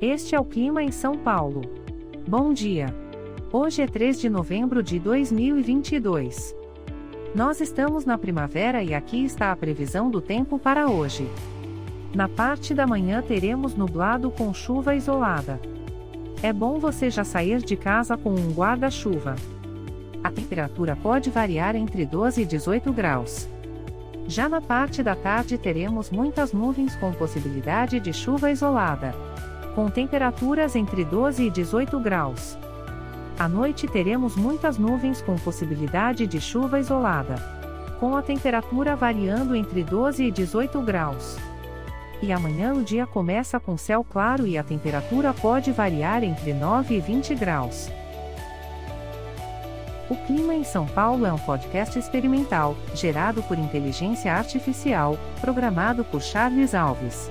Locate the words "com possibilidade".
26.96-27.98, 35.20-36.26